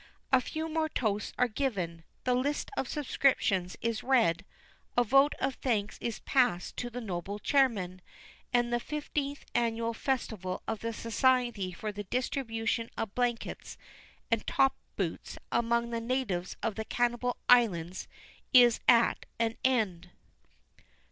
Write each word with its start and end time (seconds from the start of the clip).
A 0.31 0.41
few 0.41 0.67
more 0.67 0.89
toasts 0.89 1.31
are 1.37 1.47
given, 1.47 2.03
the 2.23 2.33
list 2.33 2.71
of 2.75 2.87
subscriptions 2.87 3.77
is 3.83 4.01
read, 4.01 4.45
a 4.97 5.03
vote 5.03 5.35
of 5.39 5.53
thanks 5.53 5.99
is 6.01 6.21
passed 6.21 6.75
to 6.77 6.89
the 6.89 6.99
noble 6.99 7.37
chairman; 7.37 8.01
and 8.51 8.73
the 8.73 8.79
Fifteenth 8.79 9.45
Annual 9.53 9.93
Festival 9.93 10.63
of 10.67 10.79
the 10.79 10.91
Society 10.91 11.71
for 11.71 11.91
the 11.91 12.05
Distribution 12.05 12.89
of 12.97 13.13
Blankets 13.13 13.77
and 14.31 14.47
Top 14.47 14.75
boots 14.95 15.37
among 15.51 15.91
the 15.91 16.01
Natives 16.01 16.57
of 16.63 16.73
the 16.73 16.85
Cannibal 16.85 17.37
Islands 17.47 18.07
is 18.55 18.79
at 18.87 19.27
an 19.37 19.55
end. 19.63 20.09